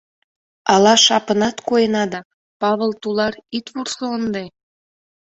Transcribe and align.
—Ала 0.73 0.93
шапынат 1.05 1.57
койына 1.67 2.03
да, 2.11 2.19
Павыл 2.61 2.91
тулар, 3.01 3.33
ит 3.57 3.65
вурсо 3.73 4.05
ынде! 4.17 4.43